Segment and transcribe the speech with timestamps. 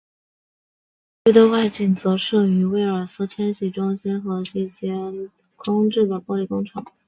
[1.25, 6.83] 其余的外景则摄于威尔斯千禧中心和一间空置的玻璃工厂。